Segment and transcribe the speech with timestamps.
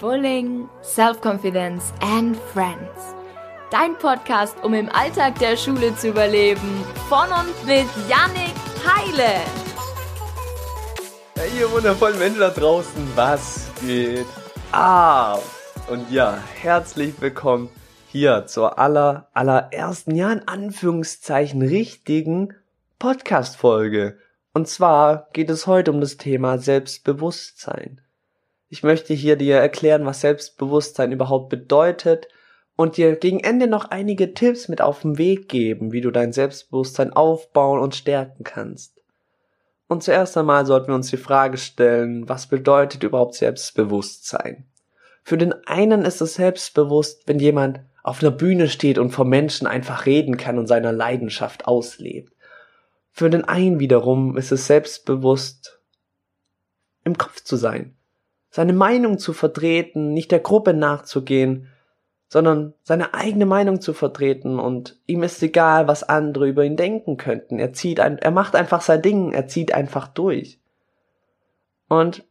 [0.00, 3.14] Bullying, Self-Confidence and Friends.
[3.70, 6.84] Dein Podcast, um im Alltag der Schule zu überleben.
[7.10, 9.34] Von und mit Yannick Heile.
[11.36, 14.26] Ja, ihr wundervollen Menschen da draußen, was geht
[14.72, 15.38] Ah,
[15.88, 17.68] Und ja, herzlich willkommen
[18.08, 22.54] hier zur aller, allerersten, ja in Anführungszeichen richtigen
[22.98, 24.18] Podcast-Folge.
[24.54, 28.00] Und zwar geht es heute um das Thema Selbstbewusstsein.
[28.72, 32.28] Ich möchte hier dir erklären, was Selbstbewusstsein überhaupt bedeutet
[32.76, 36.32] und dir gegen Ende noch einige Tipps mit auf den Weg geben, wie du dein
[36.32, 39.02] Selbstbewusstsein aufbauen und stärken kannst.
[39.88, 44.68] Und zuerst einmal sollten wir uns die Frage stellen, was bedeutet überhaupt Selbstbewusstsein?
[45.24, 49.66] Für den einen ist es selbstbewusst, wenn jemand auf einer Bühne steht und vor Menschen
[49.66, 52.32] einfach reden kann und seiner Leidenschaft auslebt.
[53.10, 55.80] Für den einen wiederum ist es selbstbewusst,
[57.02, 57.96] im Kopf zu sein,
[58.50, 61.68] seine Meinung zu vertreten, nicht der Gruppe nachzugehen,
[62.28, 67.16] sondern seine eigene Meinung zu vertreten und ihm ist egal, was andere über ihn denken
[67.16, 67.58] könnten.
[67.58, 70.60] Er zieht ein, er macht einfach sein Ding, er zieht einfach durch.
[71.88, 72.24] Und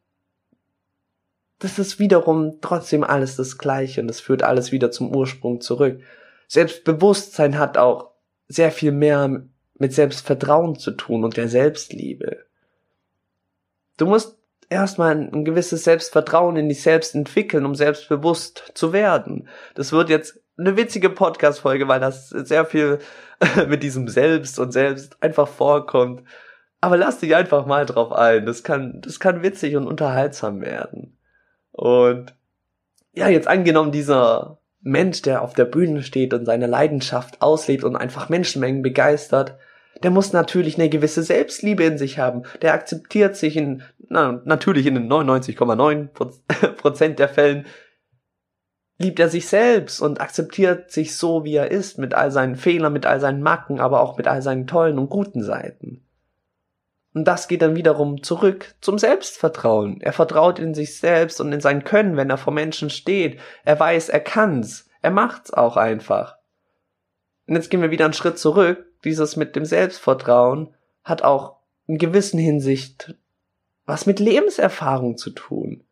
[1.60, 6.02] das ist wiederum trotzdem alles das Gleiche und es führt alles wieder zum Ursprung zurück.
[6.48, 8.12] Selbstbewusstsein hat auch
[8.48, 9.44] sehr viel mehr
[9.78, 12.46] mit Selbstvertrauen zu tun und der Selbstliebe.
[13.98, 14.39] Du musst
[14.70, 19.48] erstmal ein gewisses Selbstvertrauen in dich selbst entwickeln, um selbstbewusst zu werden.
[19.76, 23.00] Das wird jetzt eine witzige Podcast-Folge, weil das sehr viel
[23.68, 26.24] mit diesem Selbst und Selbst einfach vorkommt.
[26.82, 28.46] Aber lass dich einfach mal drauf ein.
[28.46, 31.18] Das kann, das kann witzig und unterhaltsam werden.
[31.72, 32.34] Und
[33.14, 37.96] ja, jetzt angenommen dieser Mensch, der auf der Bühne steht und seine Leidenschaft auslebt und
[37.96, 39.58] einfach Menschenmengen begeistert,
[40.04, 42.44] der muss natürlich eine gewisse Selbstliebe in sich haben.
[42.62, 46.08] Der akzeptiert sich in, na, natürlich in den 99,9
[46.76, 47.66] Prozent der Fällen
[48.98, 52.94] liebt er sich selbst und akzeptiert sich so, wie er ist, mit all seinen Fehlern,
[52.94, 56.06] mit all seinen Macken, aber auch mit all seinen tollen und guten Seiten.
[57.14, 60.00] Und das geht dann wiederum zurück zum Selbstvertrauen.
[60.02, 63.40] Er vertraut in sich selbst und in sein Können, wenn er vor Menschen steht.
[63.66, 64.88] Er weiß, er kann's.
[65.02, 66.38] Er macht's auch einfach.
[67.48, 70.74] Und jetzt gehen wir wieder einen Schritt zurück dieses mit dem Selbstvertrauen
[71.04, 71.56] hat auch
[71.88, 73.16] in gewissen Hinsicht
[73.90, 75.84] was mit Lebenserfahrung zu tun.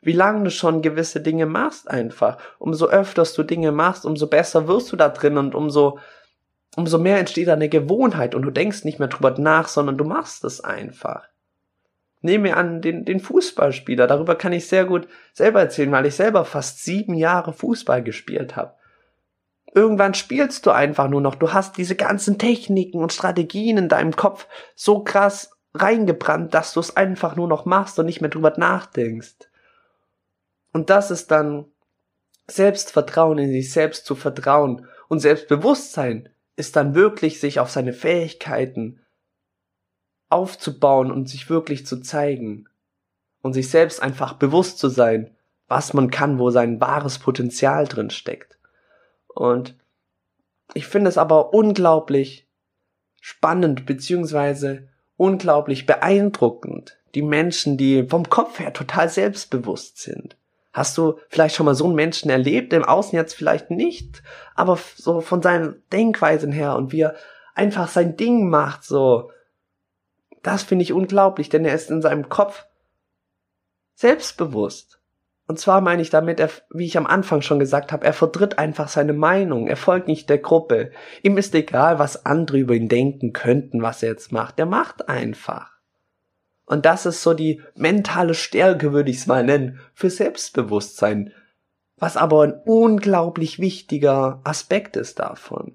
[0.00, 2.38] Wie lange du schon gewisse Dinge machst einfach.
[2.60, 5.98] Umso öfters du Dinge machst, umso besser wirst du da drin und umso,
[6.76, 10.44] umso mehr entsteht eine Gewohnheit und du denkst nicht mehr drüber nach, sondern du machst
[10.44, 11.24] es einfach.
[12.22, 14.06] Nehmen wir an den, den Fußballspieler.
[14.06, 18.54] Darüber kann ich sehr gut selber erzählen, weil ich selber fast sieben Jahre Fußball gespielt
[18.54, 18.74] habe.
[19.74, 21.34] Irgendwann spielst du einfach nur noch.
[21.36, 26.80] Du hast diese ganzen Techniken und Strategien in deinem Kopf so krass reingebrannt, dass du
[26.80, 29.48] es einfach nur noch machst und nicht mehr drüber nachdenkst.
[30.72, 31.66] Und das ist dann
[32.48, 39.00] Selbstvertrauen in sich selbst zu vertrauen und Selbstbewusstsein ist dann wirklich sich auf seine Fähigkeiten
[40.28, 42.68] aufzubauen und sich wirklich zu zeigen
[43.42, 45.36] und sich selbst einfach bewusst zu sein,
[45.68, 48.59] was man kann, wo sein wahres Potenzial drin steckt.
[49.40, 49.74] Und
[50.74, 52.46] ich finde es aber unglaublich
[53.22, 60.36] spannend beziehungsweise unglaublich beeindruckend, die Menschen, die vom Kopf her total selbstbewusst sind.
[60.74, 64.22] Hast du vielleicht schon mal so einen Menschen erlebt, im Außen jetzt vielleicht nicht,
[64.56, 67.14] aber so von seinen Denkweisen her und wie er
[67.54, 69.30] einfach sein Ding macht, so,
[70.42, 72.66] das finde ich unglaublich, denn er ist in seinem Kopf
[73.94, 74.99] selbstbewusst.
[75.50, 78.56] Und zwar meine ich damit, er, wie ich am Anfang schon gesagt habe, er vertritt
[78.60, 80.92] einfach seine Meinung, er folgt nicht der Gruppe.
[81.24, 84.60] Ihm ist egal, was andere über ihn denken könnten, was er jetzt macht.
[84.60, 85.72] Er macht einfach.
[86.66, 91.32] Und das ist so die mentale Stärke, würde ich es mal nennen, für Selbstbewusstsein.
[91.96, 95.74] Was aber ein unglaublich wichtiger Aspekt ist davon.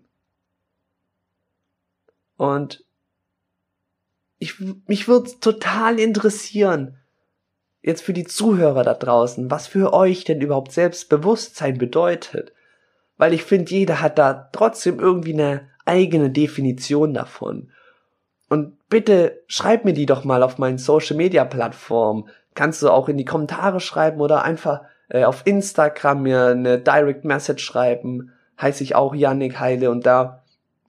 [2.38, 2.86] Und
[4.38, 4.58] ich,
[4.88, 6.98] mich würde total interessieren,
[7.86, 12.52] jetzt für die Zuhörer da draußen, was für euch denn überhaupt Selbstbewusstsein bedeutet.
[13.18, 17.70] Weil ich finde, jeder hat da trotzdem irgendwie eine eigene Definition davon.
[18.50, 22.28] Und bitte schreib mir die doch mal auf meinen Social Media Plattformen.
[22.56, 27.24] Kannst du auch in die Kommentare schreiben oder einfach äh, auf Instagram mir eine Direct
[27.24, 28.32] Message schreiben.
[28.60, 30.44] Heiße ich auch Yannick Heile und da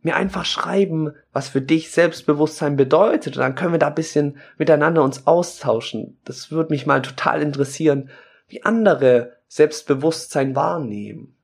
[0.07, 3.37] mir einfach schreiben, was für dich Selbstbewusstsein bedeutet.
[3.37, 6.17] Und dann können wir da ein bisschen miteinander uns austauschen.
[6.25, 8.09] Das würde mich mal total interessieren,
[8.49, 11.35] wie andere Selbstbewusstsein wahrnehmen.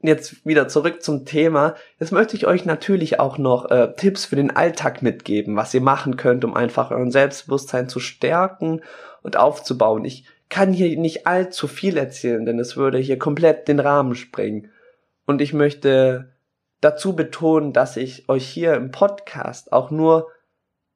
[0.00, 1.74] Jetzt wieder zurück zum Thema.
[1.98, 5.80] Jetzt möchte ich euch natürlich auch noch äh, Tipps für den Alltag mitgeben, was ihr
[5.80, 8.80] machen könnt, um einfach euren Selbstbewusstsein zu stärken
[9.22, 10.04] und aufzubauen.
[10.04, 14.71] Ich kann hier nicht allzu viel erzählen, denn es würde hier komplett den Rahmen sprengen.
[15.32, 16.30] Und ich möchte
[16.82, 20.28] dazu betonen, dass ich euch hier im Podcast auch nur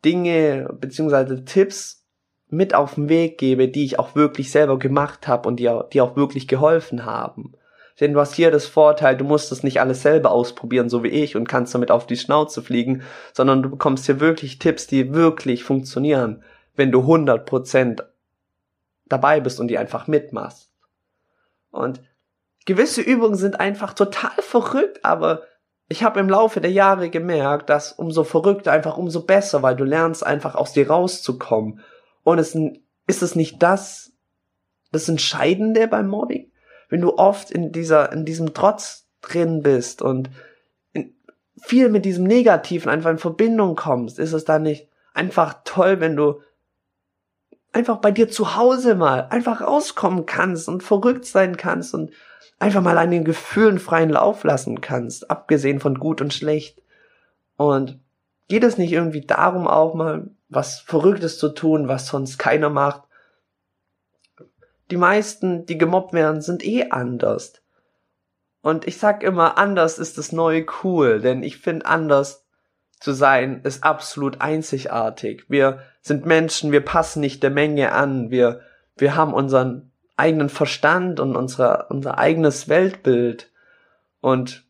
[0.04, 2.04] Dinge beziehungsweise Tipps
[2.48, 5.88] mit auf den Weg gebe, die ich auch wirklich selber gemacht habe und die auch,
[5.88, 7.54] die auch wirklich geholfen haben.
[7.98, 11.08] Denn du hast hier das Vorteil, du musst es nicht alles selber ausprobieren, so wie
[11.08, 15.14] ich, und kannst damit auf die Schnauze fliegen, sondern du bekommst hier wirklich Tipps, die
[15.14, 16.44] wirklich funktionieren,
[16.74, 18.04] wenn du 100%
[19.06, 20.70] dabei bist und die einfach mitmachst.
[21.70, 22.02] Und
[22.66, 25.42] gewisse Übungen sind einfach total verrückt, aber
[25.88, 29.84] ich habe im Laufe der Jahre gemerkt, dass umso verrückter einfach umso besser, weil du
[29.84, 31.80] lernst einfach aus dir rauszukommen.
[32.24, 32.56] Und es
[33.06, 34.12] ist es nicht das,
[34.90, 36.50] das Entscheidende beim Mobbing?
[36.88, 40.30] Wenn du oft in dieser, in diesem Trotz drin bist und
[41.56, 46.16] viel mit diesem Negativen einfach in Verbindung kommst, ist es dann nicht einfach toll, wenn
[46.16, 46.40] du
[47.72, 52.10] einfach bei dir zu Hause mal einfach rauskommen kannst und verrückt sein kannst und
[52.58, 56.82] einfach mal an den Gefühlen freien Lauf lassen kannst, abgesehen von gut und schlecht.
[57.56, 58.00] Und
[58.48, 63.02] geht es nicht irgendwie darum, auch mal was Verrücktes zu tun, was sonst keiner macht?
[64.90, 67.60] Die meisten, die gemobbt werden, sind eh anders.
[68.62, 72.46] Und ich sag immer, anders ist das neue cool, denn ich finde anders
[72.98, 75.44] zu sein ist absolut einzigartig.
[75.48, 78.60] Wir sind Menschen, wir passen nicht der Menge an, wir,
[78.96, 83.50] wir haben unseren eigenen Verstand und unsere, unser eigenes Weltbild.
[84.20, 84.64] Und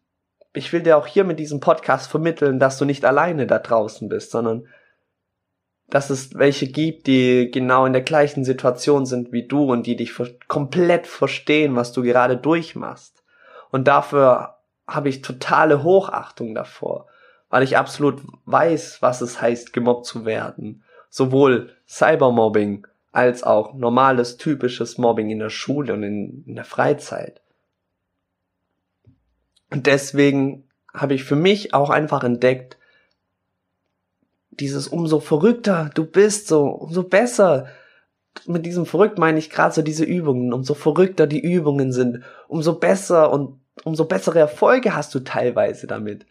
[0.52, 4.08] ich will dir auch hier mit diesem Podcast vermitteln, dass du nicht alleine da draußen
[4.08, 4.66] bist, sondern
[5.88, 9.96] dass es welche gibt, die genau in der gleichen Situation sind wie du und die
[9.96, 10.12] dich
[10.48, 13.22] komplett verstehen, was du gerade durchmachst.
[13.70, 14.56] Und dafür
[14.88, 17.06] habe ich totale Hochachtung davor,
[17.50, 20.82] weil ich absolut weiß, was es heißt, gemobbt zu werden.
[21.08, 22.86] Sowohl Cybermobbing
[23.16, 27.40] als auch normales, typisches Mobbing in der Schule und in, in der Freizeit.
[29.70, 32.76] Und deswegen habe ich für mich auch einfach entdeckt,
[34.50, 37.68] dieses umso verrückter du bist, so umso besser.
[38.44, 40.52] Mit diesem verrückt meine ich gerade so diese Übungen.
[40.52, 46.26] Umso verrückter die Übungen sind, umso besser und umso bessere Erfolge hast du teilweise damit.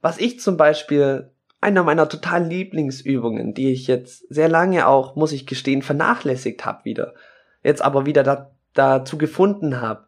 [0.00, 1.30] Was ich zum Beispiel
[1.60, 6.84] einer meiner totalen Lieblingsübungen, die ich jetzt sehr lange auch, muss ich gestehen, vernachlässigt habe
[6.84, 7.14] wieder,
[7.62, 10.06] jetzt aber wieder da, dazu gefunden habe,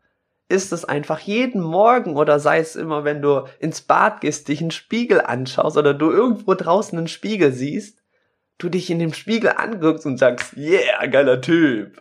[0.48, 4.60] ist es einfach jeden Morgen oder sei es immer, wenn du ins Bad gehst, dich
[4.60, 8.02] einen Spiegel anschaust oder du irgendwo draußen einen Spiegel siehst,
[8.58, 11.98] du dich in dem Spiegel anguckst und sagst, yeah, geiler Typ.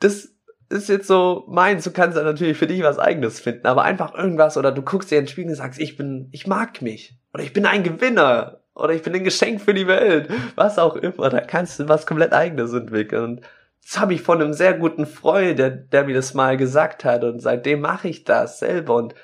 [0.00, 0.28] Das
[0.68, 4.14] ist jetzt so meins, du kannst da natürlich für dich was eigenes finden, aber einfach
[4.14, 7.16] irgendwas oder du guckst dir in den Spiegel und sagst, ich bin, ich mag mich
[7.32, 10.96] oder ich bin ein Gewinner oder ich bin ein Geschenk für die Welt, was auch
[10.96, 13.24] immer, da kannst du was komplett eigenes entwickeln.
[13.24, 13.40] Und
[13.82, 17.22] das habe ich von einem sehr guten Freund, der, der mir das mal gesagt hat
[17.22, 19.14] und seitdem mache ich das selber und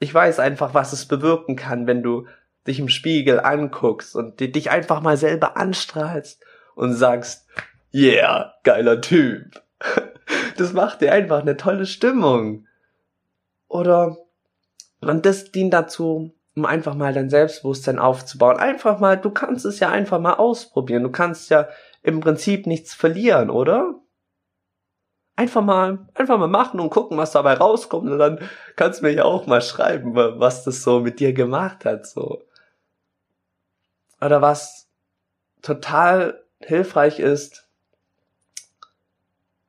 [0.00, 2.26] ich weiß einfach, was es bewirken kann, wenn du
[2.66, 6.42] dich im Spiegel anguckst und dich einfach mal selber anstrahlst
[6.74, 7.46] und sagst,
[7.92, 9.62] yeah, geiler Typ.
[10.58, 12.66] Das macht dir einfach eine tolle Stimmung.
[13.68, 14.18] Oder,
[15.00, 18.56] und das dient dazu, um einfach mal dein Selbstbewusstsein aufzubauen.
[18.56, 21.02] Einfach mal, du kannst es ja einfach mal ausprobieren.
[21.04, 21.68] Du kannst ja
[22.02, 23.94] im Prinzip nichts verlieren, oder?
[25.36, 28.10] Einfach mal, einfach mal machen und gucken, was dabei rauskommt.
[28.10, 28.40] Und dann
[28.76, 32.42] kannst du mir ja auch mal schreiben, was das so mit dir gemacht hat, so.
[34.20, 34.88] Oder was
[35.62, 37.68] total hilfreich ist,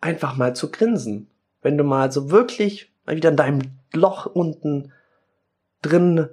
[0.01, 1.29] einfach mal zu grinsen.
[1.61, 4.91] Wenn du mal so wirklich mal wieder in deinem Loch unten
[5.81, 6.29] drin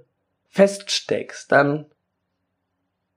[0.49, 1.91] feststeckst, dann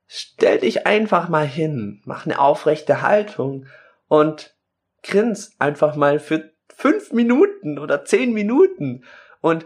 [0.08, 3.68] stell dich einfach mal hin, mach eine aufrechte Haltung
[4.08, 4.56] und
[5.04, 9.06] grins einfach mal für fünf Minuten oder zehn Minuten.
[9.42, 9.66] Und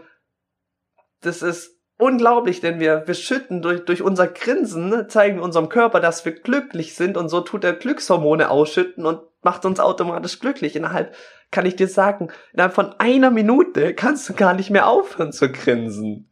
[1.22, 6.00] das ist unglaublich, denn wir, wir schütten durch, durch unser Grinsen, ne, zeigen unserem Körper,
[6.00, 10.76] dass wir glücklich sind und so tut er Glückshormone ausschütten und macht uns automatisch glücklich.
[10.76, 11.14] Innerhalb,
[11.50, 15.50] kann ich dir sagen, innerhalb von einer Minute kannst du gar nicht mehr aufhören zu
[15.50, 16.30] grinsen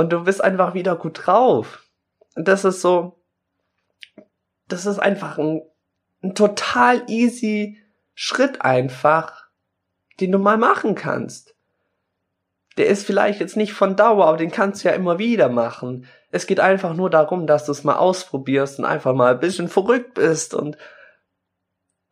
[0.00, 1.84] und du bist einfach wieder gut drauf.
[2.34, 3.22] Und das ist so,
[4.66, 5.60] das ist einfach ein,
[6.22, 7.78] ein total easy
[8.14, 9.48] Schritt einfach,
[10.18, 11.54] den du mal machen kannst.
[12.78, 16.06] Der ist vielleicht jetzt nicht von Dauer, aber den kannst du ja immer wieder machen.
[16.30, 19.68] Es geht einfach nur darum, dass du es mal ausprobierst und einfach mal ein bisschen
[19.68, 20.78] verrückt bist und,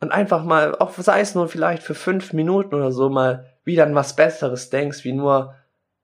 [0.01, 3.85] und einfach mal, auch sei es nur vielleicht für fünf Minuten oder so, mal wieder
[3.85, 5.55] an was Besseres denkst, wie nur,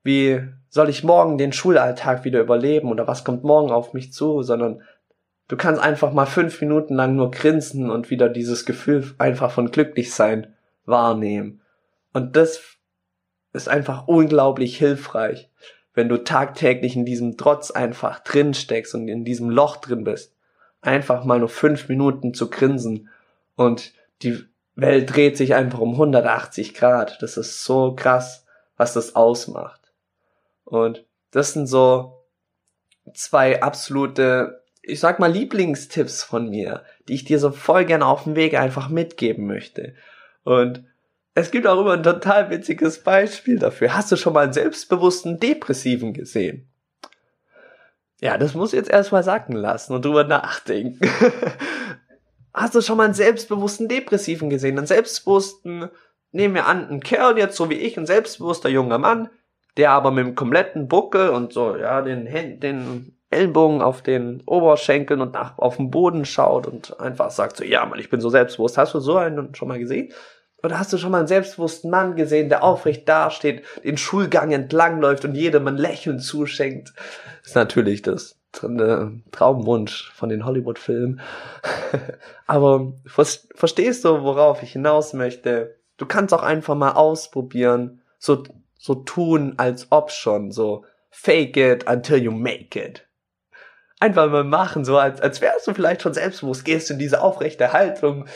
[0.05, 4.43] wie soll ich morgen den Schulalltag wieder überleben oder was kommt morgen auf mich zu,
[4.43, 4.83] sondern
[5.47, 9.71] Du kannst einfach mal fünf Minuten lang nur grinsen und wieder dieses Gefühl einfach von
[9.71, 10.55] glücklich sein
[10.87, 11.61] wahrnehmen.
[12.15, 12.61] Und das
[13.53, 15.51] ist einfach unglaublich hilfreich,
[15.93, 20.35] wenn du tagtäglich in diesem Trotz einfach drin steckst und in diesem Loch drin bist.
[20.81, 23.11] Einfach mal nur fünf Minuten zu grinsen
[23.55, 23.93] und
[24.23, 24.45] die
[24.77, 27.23] Welt dreht sich einfach um 180 Grad.
[27.23, 28.47] Das ist so krass,
[28.77, 29.84] was das ausmacht.
[30.64, 32.25] Und das sind so
[33.12, 38.25] zwei absolute, ich sag mal, Lieblingstipps von mir, die ich dir so voll gerne auf
[38.25, 39.94] dem Weg einfach mitgeben möchte.
[40.42, 40.85] Und
[41.35, 43.94] es gibt auch immer ein total witziges Beispiel dafür.
[43.94, 46.68] Hast du schon mal einen selbstbewussten Depressiven gesehen?
[48.21, 51.11] Ja, das muss ich jetzt erstmal sacken lassen und drüber nachdenken.
[52.54, 54.78] Hast du schon mal einen selbstbewussten Depressiven gesehen?
[54.78, 55.90] Einen selbstbewussten,
[56.30, 59.28] nehmen wir an, einen Kerl jetzt so wie ich, ein selbstbewusster junger Mann,
[59.76, 64.43] der aber mit dem kompletten Buckel und so, ja, den, Händen, den Ellenbogen auf den
[64.47, 68.21] Oberschenkeln und nach, auf den Boden schaut und einfach sagt so, ja, Mann, ich bin
[68.21, 68.78] so selbstbewusst.
[68.78, 70.12] Hast du so einen schon mal gesehen?
[70.62, 75.25] Oder hast du schon mal einen selbstbewussten Mann gesehen, der aufrecht dasteht, den Schulgang entlangläuft
[75.25, 76.95] und jedem ein Lächeln zuschenkt?
[77.40, 81.21] Das ist natürlich das Traumwunsch von den Hollywood-Filmen.
[82.47, 85.75] Aber verstehst du, worauf ich hinaus möchte?
[85.99, 88.43] Du kannst auch einfach mal ausprobieren, so,
[88.85, 93.09] so tun, als ob schon, so fake it until you make it.
[93.99, 97.73] Einfach mal machen, so als, als wärst du vielleicht schon selbstbewusst, gehst in diese aufrechte
[97.73, 98.26] Haltung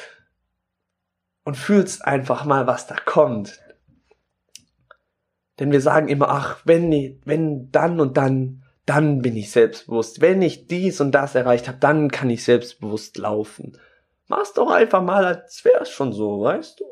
[1.45, 3.61] und fühlst einfach mal, was da kommt.
[5.59, 10.23] Denn wir sagen immer, ach, wenn, wenn dann und dann, dann bin ich selbstbewusst.
[10.23, 13.79] Wenn ich dies und das erreicht habe, dann kann ich selbstbewusst laufen.
[14.29, 16.85] Mach's doch einfach mal, als wär's schon so, weißt du?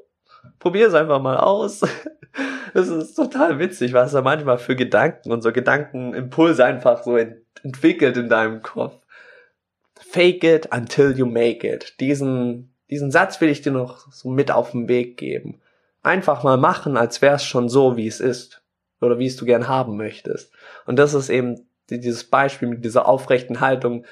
[0.59, 1.83] Probier's einfach mal aus.
[2.75, 7.39] Es ist total witzig, was da manchmal für Gedanken und so Gedankenimpulse einfach so ent
[7.63, 9.01] entwickelt in deinem Kopf.
[9.95, 11.95] Fake it until you make it.
[12.01, 15.63] Diesen, diesen Satz will ich dir noch so mit auf den Weg geben.
[16.03, 18.63] Einfach mal machen, als wär's schon so, wie es ist.
[19.01, 20.53] Oder wie es du gern haben möchtest.
[20.85, 24.05] Und das ist eben dieses Beispiel mit dieser aufrechten Haltung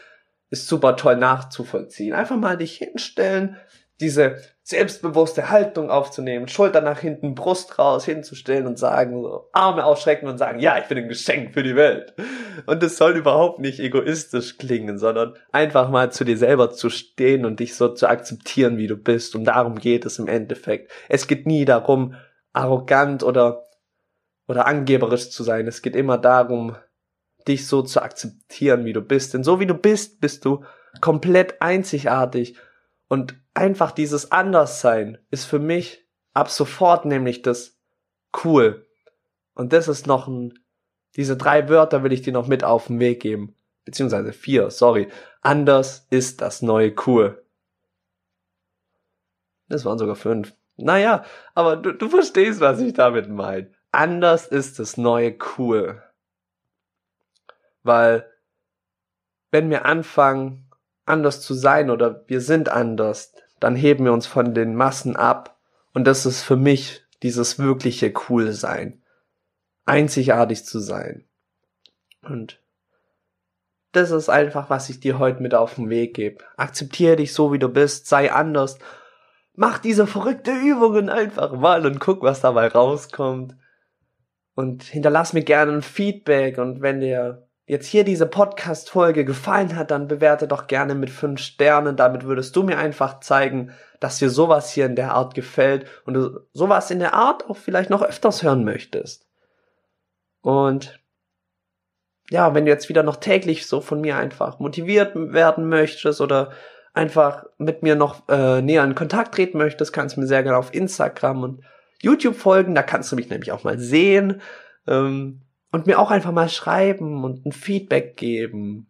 [0.51, 2.15] ist super toll nachzuvollziehen.
[2.15, 3.57] Einfach mal dich hinstellen,
[4.01, 10.27] diese selbstbewusste Haltung aufzunehmen, Schulter nach hinten, Brust raus, hinzustellen und sagen, so, Arme ausstrecken
[10.27, 12.15] und sagen, ja, ich bin ein Geschenk für die Welt.
[12.67, 17.45] Und es soll überhaupt nicht egoistisch klingen, sondern einfach mal zu dir selber zu stehen
[17.45, 19.35] und dich so zu akzeptieren, wie du bist.
[19.35, 20.91] Und darum geht es im Endeffekt.
[21.09, 22.15] Es geht nie darum,
[22.55, 23.67] arrogant oder,
[24.49, 25.67] oder angeberisch zu sein.
[25.67, 26.75] Es geht immer darum,
[27.47, 29.35] dich so zu akzeptieren, wie du bist.
[29.35, 30.65] Denn so wie du bist, bist du
[31.03, 32.57] komplett einzigartig.
[33.09, 37.79] Und einfach dieses Anderssein ist für mich ab sofort nämlich das
[38.45, 38.87] cool.
[39.55, 40.59] Und das ist noch ein,
[41.17, 43.55] diese drei Wörter will ich dir noch mit auf den Weg geben.
[43.85, 45.09] Beziehungsweise vier, sorry.
[45.41, 47.45] Anders ist das neue cool.
[49.69, 50.55] Das waren sogar fünf.
[50.77, 53.71] Naja, aber du, du verstehst, was ich damit meine.
[53.93, 56.03] Anders ist das neue cool.
[57.85, 58.29] Weil
[59.53, 60.69] wenn wir anfangen,
[61.07, 63.35] anders zu sein oder wir sind anders,
[63.65, 65.59] dann heben wir uns von den Massen ab.
[65.95, 69.03] Und das ist für mich dieses wirkliche cool sein.
[69.87, 71.25] Einzigartig zu sein.
[72.21, 72.61] Und
[73.93, 76.45] das ist einfach, was ich dir heute mit auf den Weg gebe.
[76.59, 78.79] Akzeptiere dich so, wie du bist, sei anders.
[79.55, 83.57] Mach diese verrückte Übungen einfach mal und guck, was dabei rauskommt.
[84.55, 89.91] Und hinterlass mir gerne ein Feedback und wenn dir jetzt hier diese Podcast-Folge gefallen hat,
[89.91, 91.97] dann bewerte doch gerne mit fünf Sternen.
[91.97, 96.15] Damit würdest du mir einfach zeigen, dass dir sowas hier in der Art gefällt und
[96.15, 99.27] du sowas in der Art auch vielleicht noch öfters hören möchtest.
[100.43, 101.01] Und
[102.31, 106.53] ja, wenn du jetzt wieder noch täglich so von mir einfach motiviert werden möchtest oder
[106.93, 110.59] einfach mit mir noch äh, näher in Kontakt treten möchtest, kannst du mir sehr gerne
[110.59, 111.65] auf Instagram und
[112.03, 112.75] YouTube folgen.
[112.75, 114.43] Da kannst du mich nämlich auch mal sehen.
[114.87, 115.41] Ähm,
[115.75, 118.87] und mir auch einfach mal schreiben und ein Feedback geben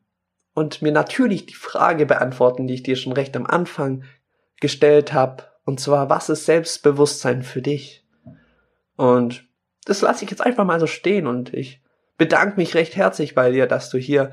[0.52, 4.04] und mir natürlich die Frage beantworten, die ich dir schon recht am Anfang
[4.60, 8.06] gestellt habe, und zwar, was ist Selbstbewusstsein für dich?
[8.96, 9.48] Und
[9.86, 11.82] das lasse ich jetzt einfach mal so stehen und ich
[12.18, 14.32] bedanke mich recht herzlich bei dir, dass du hier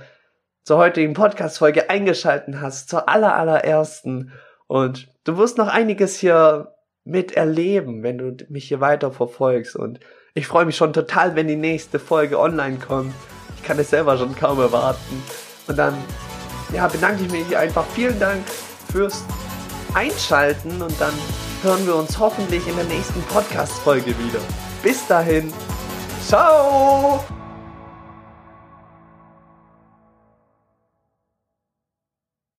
[0.65, 4.33] zur heutigen Podcast-Folge eingeschalten hast, zur aller, allerersten.
[4.67, 9.77] Und du wirst noch einiges hier miterleben, wenn du mich hier weiter verfolgst.
[9.77, 10.01] Und
[10.33, 13.13] ich freue mich schon total, wenn die nächste Folge online kommt.
[13.57, 15.23] Ich kann es selber schon kaum erwarten.
[15.67, 15.95] Und dann,
[16.73, 17.85] ja, bedanke ich mich einfach.
[17.93, 18.43] Vielen Dank
[18.91, 19.23] fürs
[19.93, 21.13] Einschalten und dann
[21.63, 24.39] hören wir uns hoffentlich in der nächsten Podcast-Folge wieder.
[24.81, 25.53] Bis dahin.
[26.25, 27.40] Ciao!